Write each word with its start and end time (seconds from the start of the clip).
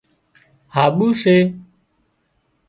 هاٻو 0.75 1.07
سي 1.21 1.37